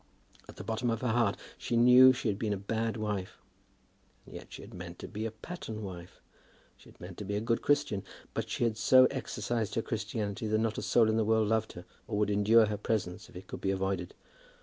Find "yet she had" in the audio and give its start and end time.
4.33-4.73